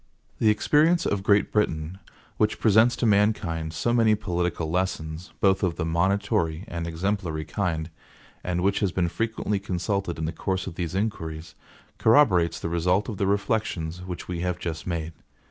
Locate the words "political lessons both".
4.15-5.61